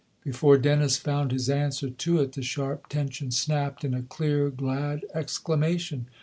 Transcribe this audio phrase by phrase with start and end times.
[0.23, 5.05] Before Dennis found his answer to it the sharp tension snapped in a clear, glad
[5.13, 6.07] exclamation.